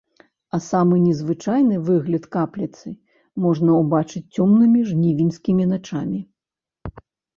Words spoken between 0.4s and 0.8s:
А